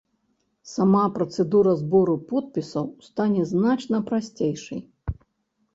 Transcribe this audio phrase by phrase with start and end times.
[0.69, 4.79] Сама працэдура збору подпісаў стане значна прасцейшай.